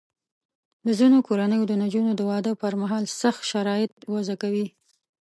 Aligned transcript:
د 0.85 0.87
ځینو 0.99 1.17
کورنیو 1.27 1.67
د 1.69 1.73
نجونو 1.81 2.11
د 2.15 2.21
واده 2.29 2.51
پر 2.61 2.73
مهال 2.81 3.03
سخت 3.21 3.41
شرایط 3.51 3.91
وضع 4.13 4.35
کوي. 4.43 4.67